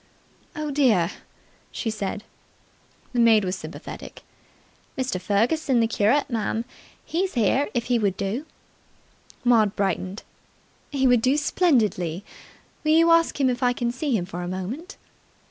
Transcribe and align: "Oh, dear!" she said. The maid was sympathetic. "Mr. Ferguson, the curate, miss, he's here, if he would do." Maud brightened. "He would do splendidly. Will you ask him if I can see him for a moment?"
"Oh, 0.55 0.71
dear!" 0.71 1.11
she 1.71 1.91
said. 1.91 2.23
The 3.13 3.19
maid 3.19 3.45
was 3.45 3.55
sympathetic. 3.55 4.23
"Mr. 4.97 5.21
Ferguson, 5.21 5.79
the 5.79 5.85
curate, 5.85 6.27
miss, 6.27 6.63
he's 7.05 7.35
here, 7.35 7.69
if 7.75 7.85
he 7.85 7.99
would 7.99 8.17
do." 8.17 8.47
Maud 9.43 9.75
brightened. 9.75 10.23
"He 10.89 11.05
would 11.05 11.21
do 11.21 11.37
splendidly. 11.37 12.25
Will 12.83 12.93
you 12.93 13.11
ask 13.11 13.39
him 13.39 13.47
if 13.47 13.61
I 13.61 13.73
can 13.73 13.91
see 13.91 14.17
him 14.17 14.25
for 14.25 14.41
a 14.41 14.47
moment?" 14.47 14.97